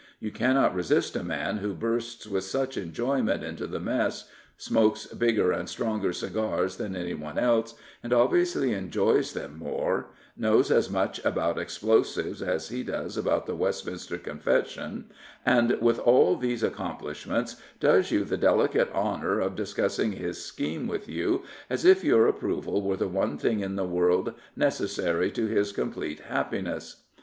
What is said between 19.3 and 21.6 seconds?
of dis cussing his scheme with you